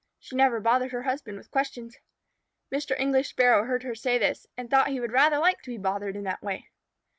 [0.17, 1.99] She never bothered her husband with questions.
[2.73, 2.99] Mr.
[2.99, 6.15] English Sparrow heard her say this, and thought he would rather like to be bothered
[6.15, 6.71] in that way.